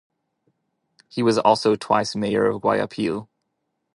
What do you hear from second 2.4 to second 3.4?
of Guayaquil.